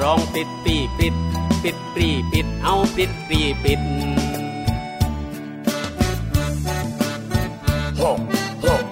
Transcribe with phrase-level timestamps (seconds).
[0.00, 1.14] ร้องปิดปีปิด
[1.62, 3.80] ปิดปีปิดเอาปิดปีปิด
[8.02, 8.18] หก
[8.64, 8.84] หก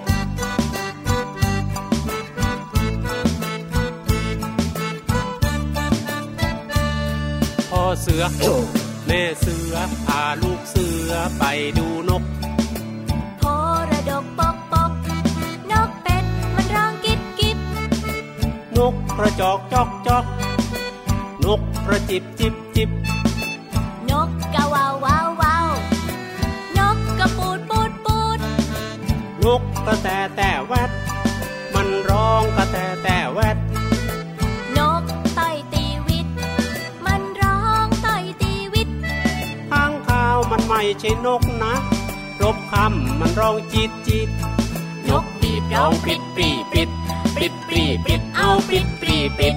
[7.71, 8.23] พ่อเสือ
[9.07, 9.75] แม่เสือ
[10.07, 11.45] พาลูกเสือไป
[11.79, 12.25] ดูนก
[13.41, 13.43] พ
[13.91, 14.93] ระดกปกปก
[15.73, 17.59] นกเป็ดมันร้องกิบกิบ
[18.77, 20.25] นกกระจอกจอกจอก
[21.91, 22.91] ระจิบจิบจิบ
[24.11, 25.69] นกกะว่าววาววาว
[26.79, 28.39] นกกระปูดปูดปูด
[29.45, 30.91] นกกระแตแต่แวด
[31.75, 33.57] มันร้องกระแตแต่แวด
[34.79, 35.03] นก
[35.35, 35.41] ไต
[35.73, 36.27] ตีวิต
[37.07, 38.09] มันร้องไต
[38.43, 38.89] ตีวิต
[39.71, 41.75] ข้างข่าวมันไม่ใช่นกนะ
[42.43, 44.29] รบคำมันร้องจิตจิต
[45.09, 46.89] นกปีบเอาปิดปีปิด
[47.37, 49.57] ปิดปีปิดเอาปิดปีปิด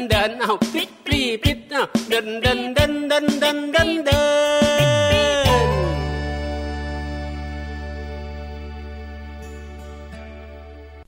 [1.11, 1.59] ปี้ปิด
[2.09, 4.21] เดินเดินเดินเดินเดินเดินเดิ
[4.85, 4.91] น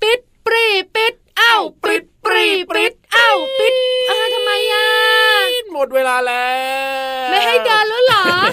[0.01, 0.65] ปิดปรี
[0.95, 3.29] ปิดเอ้าปิดปรีปิดเอ้า
[3.59, 3.73] ปิด
[4.09, 4.88] อ่าทำไมอะ
[5.71, 6.72] หมดเวลาแล้ว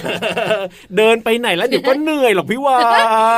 [0.05, 0.65] เดินแล้วเหรอ
[0.97, 2.79] เดินไปไหนแล้วเดี๋ยวก็เหนื่อยหรอกพี่วา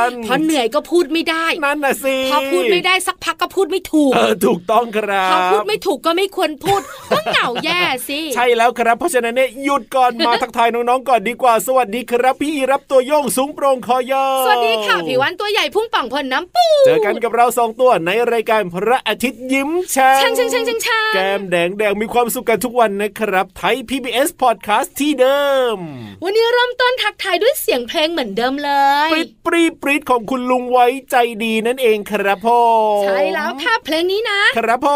[0.10, 6.81] นพอเหนื่อยก็พูดไม่ได้นั่นน่ะสิพอพูดไม่ได้สักพักก็พูดไม่ถูกเออถูกต้องครับพอพูดไม่ถูกก็ไม่ควรพูด
[7.12, 7.80] ก็เหงาแย่
[8.10, 25.42] สิใช่แล้วครับ เพราะฉะนั้นเนี่ยหยุดก่อนมาทักทายน้องๆก่อนดีกว่าสวัสดีครับพี่อีรับตัวโยงสูงโปร่งคอยาวสวัสดีค่ะผิววันตัวใหญ่พุ่งป่องพนน้ำปูเจอกันกับเราสองตัวในรายการพระอาทิตย์ยิ้มแฉ่งช่างช่างช่างช่างช่างแก้มแดงแดงมีความสุขกันทุกวันนะครับ ไทย PBS Podcast ที่เดิ
[25.75, 25.77] ม
[26.24, 28.72] วันนี้เริ่มต้นทักทายด้วยเสียงเพลงเหมือนเดิมเล
[29.08, 32.60] ยปริดปรีปริดของคุณลุงไว้ใจดีนั่นเองครับพ่อ
[33.04, 34.88] ใช่แล้วค่ะเพลงนี้นะ ครับผ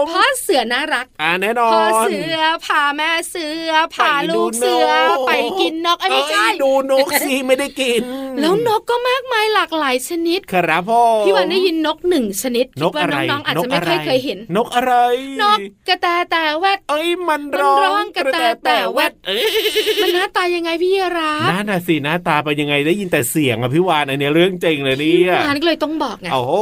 [0.00, 4.86] มพ่อเสือน่ารัก อ่าแน่นอพ่อนเสือพาแม่เสือพาลูกเสือ
[5.26, 8.02] ไปกินนกไอ้ยไม่ใช่เอ้ยดูนกสิไม่ได้กิน
[8.40, 14.94] แล้วนกก็มากมายหลากหลายชนิด ครับพ่อพี่วันได้ยินนกหนึ่งชนิดนคิกดว่าอะไรน้องๆอาจจะไม่ค่อยเคยเห็น นกอะไร
[15.42, 19.42] นกกระแตแต่แวดเอ้ยมันมันร้อร้องงกระแตแต่แวดเอ้ย
[20.02, 26.52] มันหน้าตายังไงพี่ยีราฟน่าน่ะสิหน้าตาเป็นยังไงได้ยินแต่เสียงอะพี่วานอันเนี้ยเรื่องจริงเลยเนี่ยวานก็เลยต้องบอกไงโอ้โห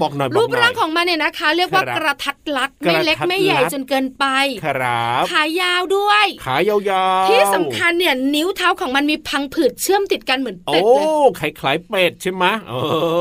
[0.00, 4.24] บอกหน่อยรูปร่างของมันเนี่ยนะคะ เรียกว่ากระทัดรัดไม่เล็กไม่ใหญ่จนเกินไป
[4.64, 6.76] ครับขายาวด้วย ขายา
[7.22, 11.06] วๆ ที่สำคัญเนี่ยนิ้วเท้าของมันมีพังผืดเชื่อมติดกันเหมือนโอ้เป็ดเลย
[11.38, 12.44] คล้ายๆเป็ดใช่ไหม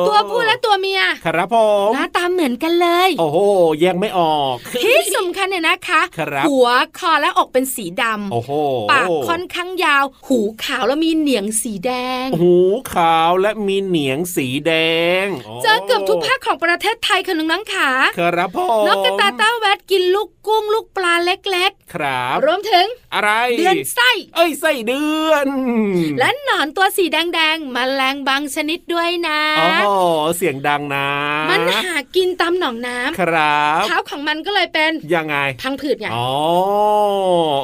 [0.07, 1.55] ตัวผู้และตัวเมีย ครับผ
[1.89, 3.39] มหน้าตาเหมือนกันเลย โอ้โห
[3.81, 6.67] แยกไม่ออกที่ สำคัญเนี่ยนะคะครับหัว
[6.97, 8.51] คอและอกเป็นสีดำโอ้โห
[8.91, 11.91] ปากค่อนข้างยาว หูขาวแล้วมีเหนียงสีแด
[12.25, 12.55] ง หู
[12.93, 14.71] ขาวและมีเหนียงสีแด
[15.23, 15.25] ง
[15.63, 25.47] เจอเกือบทุกภาคของประเทศไทยค่ะน้องๆขาครับผมนกกระตาเต้าแวดกินลูกกุ้งลูกปลาเล็กครับๆรวมถึงอะไร เดือนไส้ เอ้ยไส้เดือน
[26.19, 29.87] และหนอนตัวสีแดงๆมแมลงบางชนิดด้วยนะโอ้โห
[30.37, 31.07] เสียงดังนะ
[31.49, 36.29] มันหากินตามหนองน้ำครับเท้าของมันก็เลยเป็นยังไงพังผืดไงอ๋อ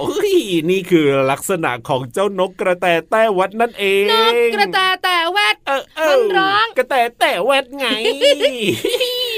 [0.07, 0.33] เฮ้ย
[0.69, 7.87] นี่คือลักษณะของเจ้านกกระแตแต้วัดนั่นเองนกกระตาแต่แวดเออเออมันร้องกระแตแต่แวดไง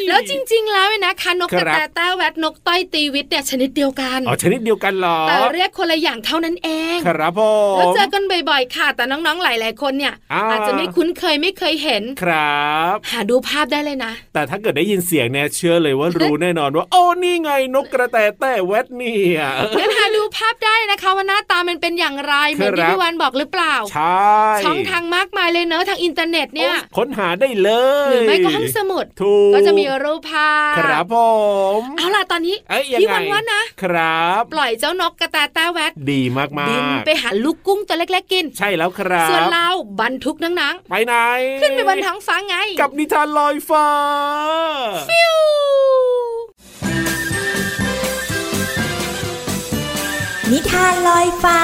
[0.10, 7.42] แล้วจริง ๆ แล้วเนี่ยนะคะนกกระครับแตแต่แวดนกต้อยตีวิตเนี่ยชนิดเดียวกันอ๋อชนิดเดียวกันเหรอแต่เรียกคนละอย่างเท่านั้นเองครับผ
[7.78, 19.42] แล้วมเจอกันบ่อยๆค่ะ แต่น้องๆหลายๆคนเนี่ยอ่าอาจจะไม่คุ้นเคยไม่เคยเห็นครับ หาดูภาพได้เลยนะ แต่ถ้าเกิดได้ยินเสียงเนี่ยเชื่อเลยว่ารู้แน่นอนว่าโอ้นี่ไงนกกระแตแต่แวดเนี่ย
[19.80, 24.30] งั้นหาดูภาพได้นะคะว่าหน้าตามันเป็นอย่างไรเหมือนที่ครับพี่วันบอกหรือเปล่าใช่
[24.66, 27.70] ช่องทางมากมายเลยเนอะทางอินเทอร์เน็ตเนี่ยโอ้ค้นหาได้เล
[28.08, 31.18] ยหรือไม่ก็ห้องสมุดถูกก็จะมีรูปภาพครับผ
[31.80, 39.68] มเอาล่ะตอนนี้เอ้ยยังพี่ไงวันว่านะครับ ปล่อยเจ้านกกระแตแต้แวดดีมากบินๆไปหาลูกกุ้งตัวเล็กๆกิน ใช่แล้วครับ ส่วนเรา
[40.00, 43.88] บรรทุกหนังไปไหนๆขึ้นไปบนท้องฟ้าไง กับนิทานลอยฟ้า
[45.10, 45.38] ฟิว
[50.52, 51.60] นิทานลอยฟ้า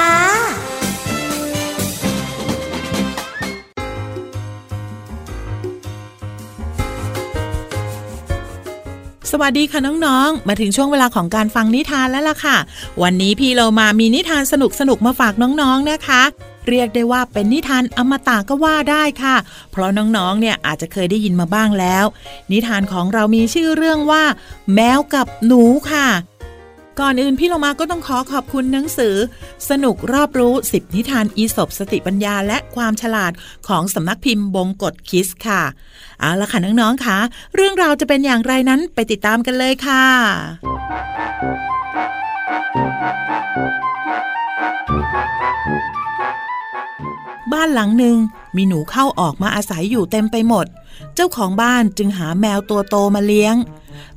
[9.32, 12.56] สวัสดีค่ะน้องๆ มาถึงช่วงเวลาของการฟังนิทานแล้วล่ะค่ะ
[13.02, 14.54] วันนี้พี่เรามามีนิทานส
[14.88, 16.22] นุกๆมาฝากน้องๆนะคะ
[16.68, 19.36] เรียกได้ว่าเป็นนิทานอมตะก็ว่าได้ค่ะ
[19.70, 22.04] เพราะน้องๆ เนี่ยอาจจะเคยได้ยินมาบ้างแล้ว
[22.52, 24.22] นิทานของเรามีชื่อเรื่องว่า
[24.74, 26.06] แมวกับหนูค่ะ
[27.00, 29.14] ก่อนอื่นพี่เรามาก็ต้องขอขอบคุณหนังสือ
[29.70, 33.32] สนุกรอบรู้ 10 นิทานอีสบสติปัญญาและความฉลาด
[33.68, 35.62] ของสำนักพิมพ์บงกฎคิสค่ะ
[36.20, 37.18] เอาละค่ะน้องๆค่ะ
[37.54, 40.04] เรื่องราวจะเป็นอย่างไรนั้นไปติดตามกันเลยค่ะ
[47.52, 48.16] บ้านหลังหนึ่ง
[48.56, 50.66] มีหนูเข้าออกมาอาศัยอยู่เต็มไปหมด
[51.14, 53.56] เจ้าของบ้านจึงหาแมวตัวโตมาเลี้ยง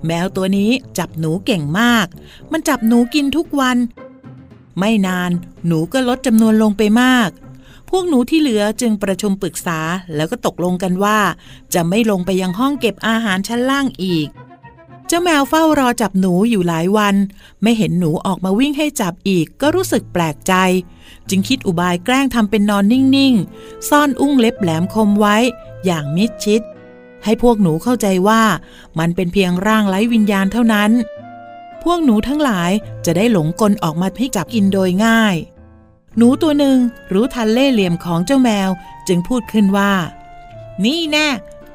[0.05, 2.07] แมวตัวนี้จับหนูเก่งมาก
[2.51, 3.77] มันจับหนูกินทุกวัน
[4.79, 5.31] ไม่นาน
[5.67, 7.29] หนูก็ลดจำนวนลงไปมาก
[7.89, 9.79] พวกหนูที่เหลือจึงประชุมปรึกษา
[10.15, 11.19] แล้วก็ตกลงกันว่า
[11.73, 14.27] จะไม่ลงไปยังห้องเก็บอาหารชั้นล่างอีก
[15.07, 17.15] เจ้าแมวเฝ้ารอจับหนูอยู่หลายวัน
[17.61, 20.53] ไม่เห็นหนูออกมาวิ่งให้จับอีกก็รู้สึกแปลกใจ
[21.29, 25.37] จึงคิดอุบายแกล้งทำเป็นนอนนิ่งๆ ซ่อนอุ้งเล็บแหลมคมไว้
[25.85, 26.61] อย่างมิดชิด
[27.23, 28.41] ให้พวกหนูเข้าใจว่า
[28.99, 30.91] มันเป็นเพียงร่างไร้วิญญาณเท่านั้น
[31.83, 32.71] พวกหนูทั้งหลาย
[33.05, 35.35] จะได้หลงกลออกมาให้จับกินโดยง่าย
[36.17, 36.77] หนูตัวหนึ่ง
[37.13, 38.69] รู้ทันเล่เหลี่ยมของเจ้าแมว
[39.07, 39.91] จึงพูดขึ้นว่า
[40.85, 41.27] นี่แน่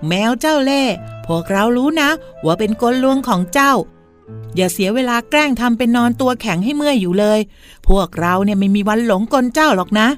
[0.09, 0.83] แมวเจ้าเล่
[1.27, 2.11] พวกเรารู้นะ
[2.45, 3.73] ว่าเป็นกลลวงของเจ้า
[4.57, 7.41] อย่าเสียเวลาแกล้งทำเป็นนอนตัวแข็งให้เมื่อยอยู่เลย
[7.89, 10.09] พวกเราเนี่ยไม่มีวันหลงกลเจ้าหรอกนะ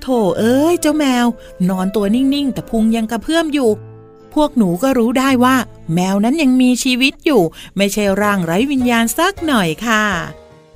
[0.00, 0.06] โถ
[0.38, 1.26] เอ้ยเจ้าแมว
[1.68, 3.70] นอนตัวนิ่งๆ แต่พุงยังกระเพื่อมอยู่
[4.34, 5.56] พวกหนูก็รู้ได้ว่า
[5.94, 7.42] แมวนั้นยังมีชีวิตอยู่
[7.76, 10.04] ไม่ใช่ร่างไร้วิญญาณสักหน่อยค่ะ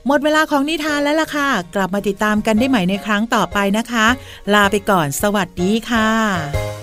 [0.07, 4.07] หมดเวลาของนิทานแล้วล่ะค่ะ กลับมาติดตามกันได้ใหม่ในครั้งต่อไปนะคะ
[4.55, 6.82] ลาไปก่อนสวัสดีค่ะ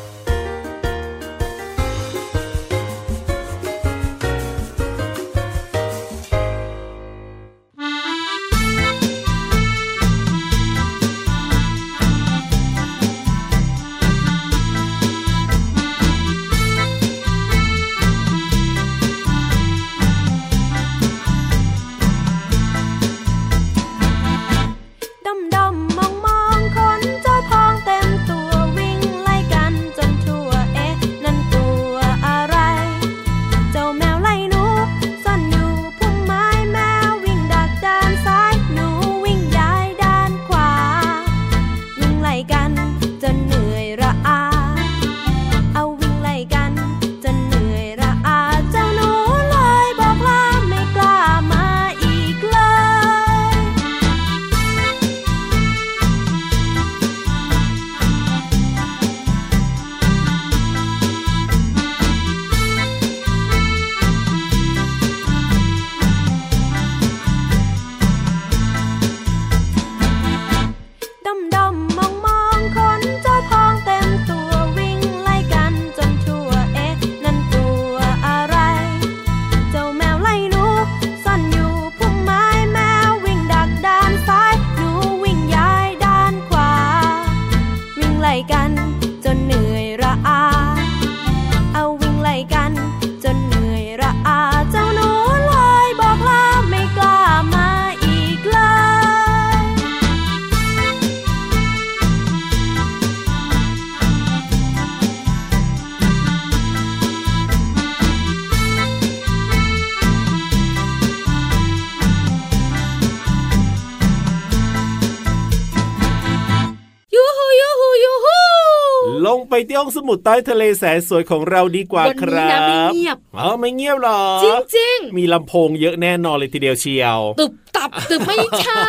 [120.23, 128.83] ไปที่ห้องสมุดใต้ทะเลแสนสวยของเราดีกว่าวันคนี้รันะไม่บเงียบอ๋อไม่เงียบหรอ จริงมีลำโพงเยอะแน่นอนเลยทีเดียวเชียวๆตึบตับตึบไม่ใช่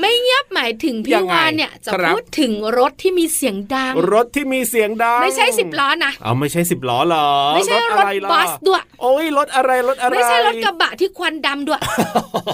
[0.00, 11.80] ไม่เงียบหมายถึงยัพี่งไงวานเนี่ยจะครับพูดถึงรถที่มีเสียงดัง รถที่มีเสียงดัง ไม่ใช่สิบล้อนะเอาไม่ใช่สิบล้อหรอไม่ใช่รอะถไรล่ะบัสด้วยโอ้ยรถอะไรรถอะไรไม่ใช่รถกระบะที่ควันดำด้วย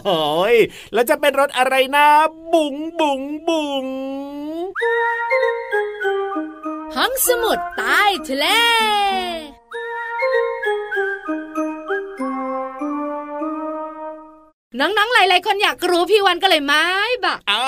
[0.06, 0.56] โอ้ย
[0.92, 2.06] แล้วจะเป็นรถอะไรนะ
[2.52, 3.86] บุ๋งบุ๋งบุ๋ง
[6.96, 8.46] ห้องสมุดใต้ทะเล
[14.80, 16.84] น้องๆ หลาย ๆ คนอยากรู้พี่วันก็เลยไม้
[17.24, 17.60] บะอ้า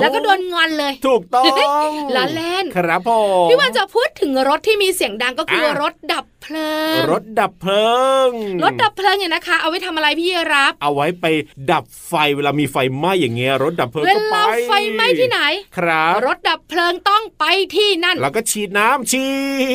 [0.00, 1.44] แล้วก็โดนงอนเลย ถูกต้อ
[1.86, 3.10] งล้อเล่นครับผ
[3.44, 7.88] มพี่วันจะพูดถึงรถที่มีเสียงดังก็คืออะรถดับเพลิง รถดับเพลิ
[8.26, 8.28] ง
[8.64, 11.26] รถดับเพลิงเนี่ยนะคะ เอาไว้ทำอะไรพี่รับ เอาไว้ไป
[11.70, 15.40] ดับไฟเวลามีไฟไหม้อย่างเงี้ยรถดับเพลิงเวก็ไปลาไฟไหม้ที่ไหน
[15.78, 17.44] ครับ รถดับเพลิงต้องไป
[17.74, 19.26] ที่นั่น แล้วก็ฉีดน้ำฉี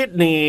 [0.07, 0.47] ดนี่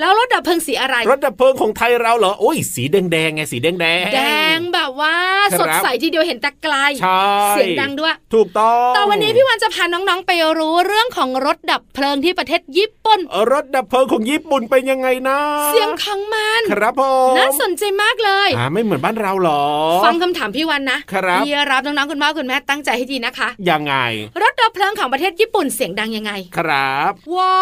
[0.00, 4.20] แล้วรถดับเพลิงสีอะไร รถดับเพลิงของไทยเราเหรอโอ้ยสีแดงแดงๆไงสีแดงแดงแด
[4.56, 13.20] งแบบว่าครับสดใสทีเดียวเห็นแต่ไกลใช่เสียงดังด้วย ถูกต้องแต่วันนี้พี่วันจะพาน้องๆไปรู้เรื่องของรถดับเพลิงที่ประเทศญี่ปุ่น
[13.52, 15.38] รถดับเพลิงของญี่ปุ่นเป็นยังไงนะ
[15.68, 19.62] เสียงของมันครับผมน่าสนใจมากเลยอ่าไม่เหมือนบ้านเราเหรอ
[20.04, 23.94] ฟังคำถามพี่วันนะครับพี่รับน้องๆคุณพ่อคุณแม่ตั้งใจให้ดีนะคะยังไง
[24.42, 27.56] รถดับเพลิงของประเทศญี่ปุ่นเสียงดังยังไง ครับว้า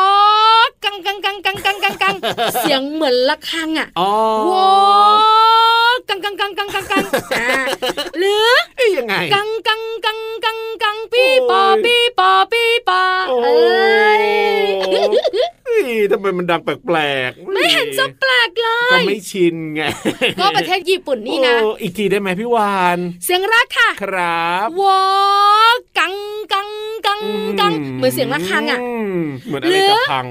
[0.84, 2.14] กังกังกังกังกังกังกัง
[2.60, 4.10] เสียงเหมือนระฆังอะอ๋อ
[4.50, 4.70] ว้า
[6.08, 7.04] กังกังกังกังกังกัง
[7.38, 7.48] อ่า
[8.18, 14.24] หรือเอ๊ยยังไงกังกังกังกังกังปีปอโอ้ยปีปอปีปอโอ้เอ้ย
[15.64, 19.82] เฮ้ยทำไมมันดังแปลกๆ ไม่เห็นจะแปลกเลก็ยไม่ชินไง
[20.40, 25.00] ก็ประเทศญี่ปุ่นนี่นะโอ้อีกทีได้ไหมพี่วาน เสียงรักค่ะ ครับวอ
[25.98, 26.14] กัง
[26.52, 26.70] กัง
[27.06, 27.20] กัง
[27.60, 28.80] กังเหมือนเสียงระฆังอะ
[29.18, 30.26] มเหมือนอะไรหรือกับพัง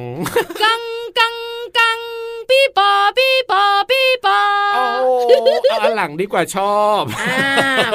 [0.63, 0.83] กัง
[1.19, 1.35] กัง
[1.77, 1.99] กัง
[2.49, 3.82] ปีปอปีปอปีปอโอ้
[5.69, 7.93] เอาอันหลังดีกว่าชอบอ้าว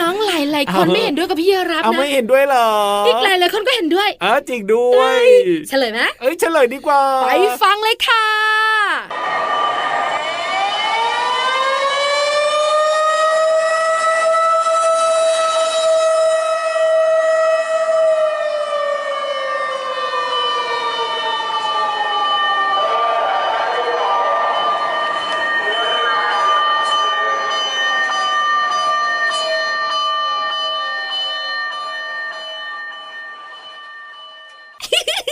[0.00, 2.68] น้องๆหลายๆคนเอาไม่เห็นด้วยกับพี่รับเอานะไม่เห็นด้วยเหรอ
[3.06, 5.22] อีกหลายๆคนก็เห็นด้วยเออจริงด้วย
[5.68, 7.30] เฉลยไหมเอ้ยเฉลยดีกว่า ไป
[7.62, 8.24] ฟังเลยค่ะ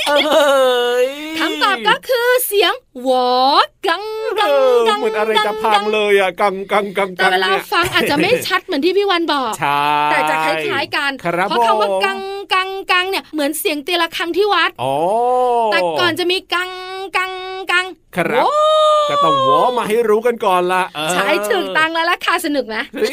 [0.09, 1.09] เอ้ย
[1.41, 3.31] คำตอบก็คือเสียงหวอ
[3.87, 4.05] กัง
[4.39, 12.21] กักังเออกังเหมือนอะไรจะพักังงเลยอะกังกังกังแต่กังเวลาเนี่ยฟังอาจจะไม่ชัดเหมือนที่พี่วันบอกใช่แต่จะคล้ายๆกันครับเพราะคำว่าผมกัง
[12.55, 14.95] กังกังเนี่ยเหมือนเสียงตีละครั้งที่วัดอ๋อ
[15.73, 16.71] แต่ก่อนจะมีกัง
[17.17, 17.44] กังกัง
[18.17, 18.75] ครับโว้
[19.11, 23.11] ก็ต้องวอมาให้รู้กันก่อนละเออใช้ถึงตังแล้วล่ะค่ะสนุกไหมเฮ้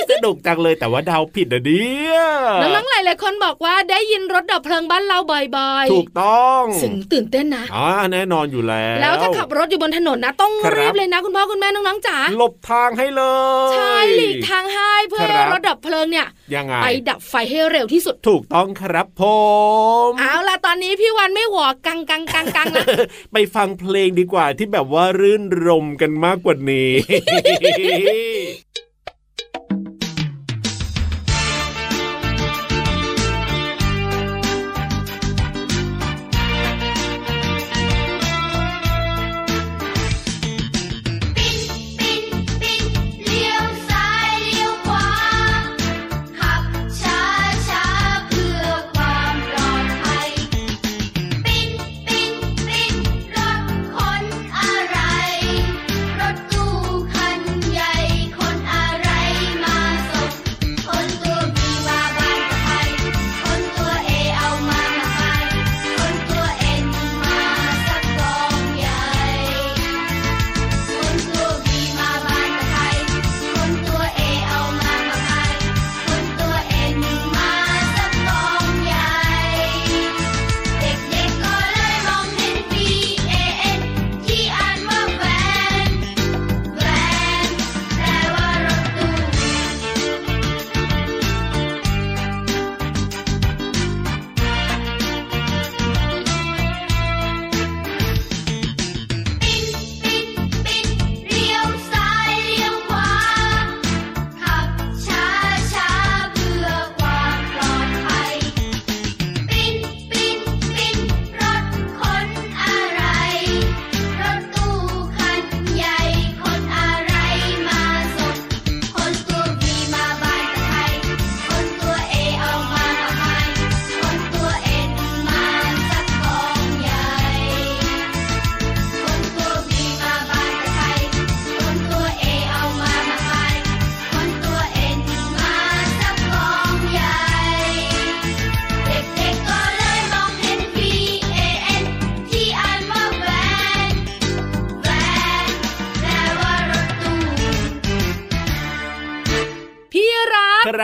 [0.00, 2.12] ยสนุกจังเลยแต่ว่าเดาผิดอะเดีย
[2.60, 13.22] น้องๆหลายๆคนบอกว่าได้ยินรถดับเพลิงบ้านเราบ่อยๆ ถูกต้องสิ่งตื่นเต้นนะอ่าแน่นอนอยู่แล้ว แล้วถ้าขับรถอยู่บนถนนนะต้องครับรีบเลยนะคุณพ่อคุณแม่น้องๆจ๋าหลบทางให้เล
[13.70, 19.22] ยใช่หลีกทางให้เพื่อครัให้บรถดับเพลิงเนี่ยยังไงไปดับไฟให้เร็วที่สุดถูกต้องครับผ
[20.08, 22.86] มเอาล่ะตอนนี้พี่วันไม่หวอกังกังกังกังแล้ว
[23.32, 26.92] ไปฟังเพลงดีกว่าที่แบบว่ารื่นรมกันมากกว่านี้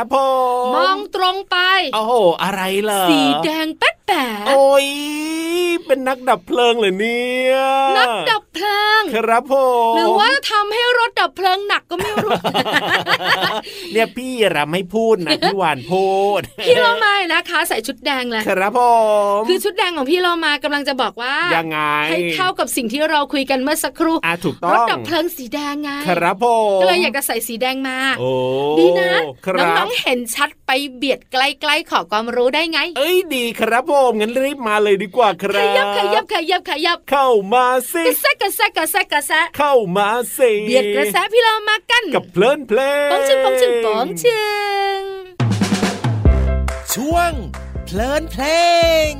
[0.01, 0.19] ครับผ
[0.65, 1.57] มมองตรงไป
[1.95, 4.87] โอ้โหอะไรเหรอสีแดงแป๊ดแป๊ดโอ้ย
[5.87, 7.57] เป็นนักดับเพลิงเหรอเนี่ย
[7.99, 9.55] นักดับเพลิง ครับผ
[9.93, 12.31] มหรือว่าทำให้รถดับเพลิงหนักก็ไม่รู้
[13.93, 18.81] เนี่ยพี่รับไม่พูดนะพี่หวานพูด พี่โลมานะคะ ใส่ชุดแดงเลยครับผ
[19.39, 21.79] มคือชุดแดงของพี่โลมากำลังจะบอกว่ายังไง
[22.11, 28.31] ให้เข้ากับสิ่งที่เราคุยกันเมื่อสักครู่อะถูกต้รอถงดับเพลิงสีแดงไงครับผมก็เลยอยากจะใส่สีแดงมาโอ้
[28.79, 29.13] ดีนะ
[29.47, 31.37] ครับน้องๆเห็นชัดไปเบียดใก
[31.69, 44.45] ล้ๆขอความรู้ได้ไง เอ้ยดีครับผมงั้นรีบมาเลยดีกว่าคขรับยับขยับขยับขยับ เข้ามาสิกระแซะกระแซะกระแซะกระแซะเข้ามาสิเบียดกระแสพี่เรามากัน กับเพลินเพลงปองชึงปองชึงปองชึ
[44.99, 45.01] ง
[46.95, 47.33] ช่วง
[47.85, 48.45] เพลินเพล
[49.11, 49.13] ง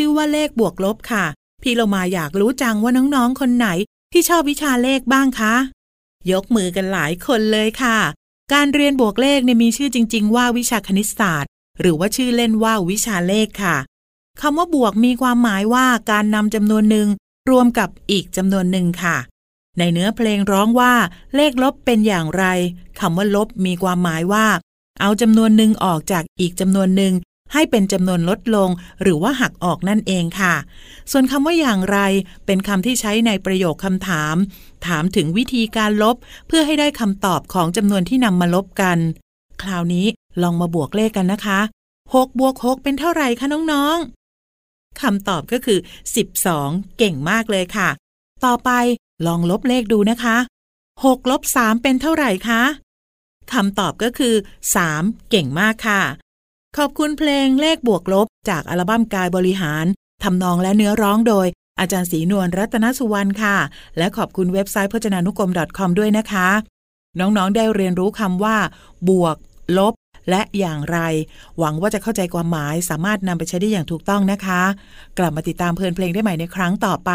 [0.00, 1.24] ชื่อว่าเลขบวกลบค่ะ
[1.62, 3.68] พี่เรามาอยากรู้จังว่าน้องๆ คนไหน
[4.12, 5.54] ที่ชอบวิชาเลขบ้างคะ
[6.32, 7.98] ยกมือกันหลายคนเลยค่ะ
[8.52, 13.76] การเรียนบวกเลขเนี่ยมีชื่อจริง ๆ ว่าวิชาคณิตศาสตร์ หรือว่าชื่อเล่นว่าวิชาเลขค่ะ
[14.40, 17.08] คำว่าบวกมีความหมายว่าการนำจำนวนหนึ่ง
[17.50, 19.16] รวมกับอีกจำนวนหนึ่งค่ะ
[19.78, 20.94] ในเนื้อเพลงร้องว่า
[21.34, 22.44] เลขลบเป็นอย่างไร
[23.00, 24.46] คำว่าลบมีความหมายว่า
[25.00, 27.12] เอาจำนวนหนึ่งออกจากอีกจำนวนหนึ่ง
[27.52, 28.70] ให้เป็นจำนวนลดลง
[29.02, 30.54] หรือว่าหักออกนั่นเองค่ะ
[31.10, 31.98] ส่วนคำว่าอย่างไร
[32.46, 34.34] เป็นคำที่ใช้ในประโยคคำถาม
[34.86, 36.16] ถามถึงวิธีการลบ
[36.48, 38.98] เพื่อให้ได้คำตอบของจำนวนที่นำมาลบกัน
[39.62, 40.06] คราวนี้
[40.42, 41.60] ลองมาบวกเลขกันนะคะ
[42.02, 45.78] 6บวก6เป็นเท่าไหร่คะน้องๆคำตอบก็คือ
[46.38, 47.88] 12 เก่งมากเลยค่ะ
[48.44, 48.70] ต่อไป
[49.26, 50.36] ลองลบเลขดูนะคะ
[50.84, 52.62] 6ลบ3เป็นเท่าไหร่คะ
[53.52, 54.34] คำตอบก็คือ
[54.82, 56.02] 3 เก่งมากค่ะ
[56.76, 59.84] ขอบคุณเพลงเลขบวกลบ จากอัลบั้มกายบริหาร
[60.24, 61.46] ทำนองและเนื้อร้องโดย
[61.80, 63.56] อาจารย์ศรีนวลรัตนสุวรรณค่ะ
[63.98, 66.48] และขอบคุณเว็บไซต์พจนานุกรม .com ด้วยนะคะ
[67.20, 68.56] น้องๆได้เรียนรู้คำว่า
[69.08, 69.36] บวก
[69.78, 69.94] ลบ
[70.30, 70.98] และอย่างไร
[71.58, 74.62] หวังว่าจะเข้าใจความหมายสามารถนำไปใช้ได้อย่างถูกต้องนะคะ
[75.18, 77.10] กลับมาติดตามเพลินเพลงได้ใหม่ในครั้งต่อไป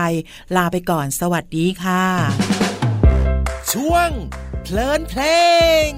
[0.56, 2.04] ลาไปก่อน สวัสดีค่ะ
[3.74, 4.10] ช่วง
[4.63, 5.22] เพลินเพล
[5.88, 5.89] ง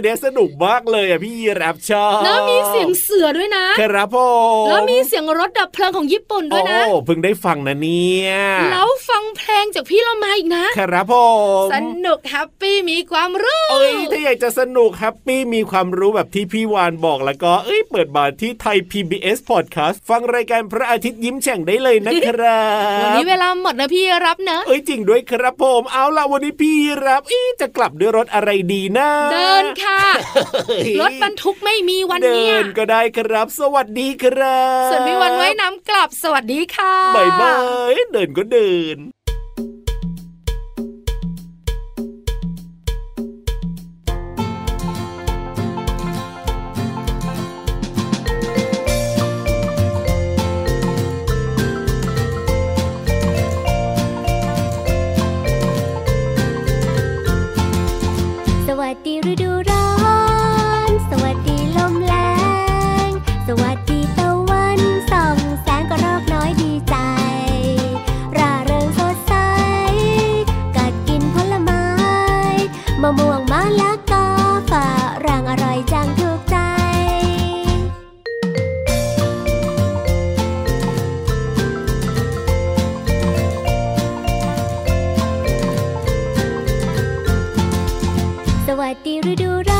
[0.00, 4.16] วันนี้สนุกมากเลยอะพี่รับชอบแล้วมีเสียงเสือด้วยนะ ครับผ
[4.62, 8.32] มแล้วมีเสียงรถดับเพลิงของญี่ปุ่นด้วยนะโอ้เพิ่งได้ฟังนะเนี่ย
[8.72, 11.14] แล้วฟังเพลงจากพี่เรามาอีกนะ ครับผ
[11.64, 22.62] มสนุกแฮปปี้มีความรู้เอ้ยถ้าอยากจะสนุกแฮปปี้มีความรู้แบบที่พี่วานบอกแล้วก็เอ้ยเปิดมาที่ไทย PBS Podcast ฟังรายการพระอาทิตย์ยิ้มแฉ่งได้เลยนะครั
[22.96, 29.89] บวันนี้เวลาหมดนะพี่รับเนอะเอ้ยจริงด้วยครับผมเอาล่ะวันนี้พี่รับอีจะกลับด้วยรถอะไรดีนะ เดินค่ะ
[31.00, 37.54] รถบรรทุกไม่มีวันเดิเนี้ยนก็ได้ครับ สวัสดีครับ ส่วนพี่วันไว้น้ำกลับสวัสดีค่ะบายบา
[37.92, 38.96] ยเดินก็เดิน
[88.78, 89.79] วัสดีฤดูร้อน